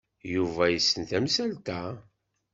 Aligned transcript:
Yuba 0.33 0.63
yessen 0.69 1.03
tamsalt-a. 1.09 1.81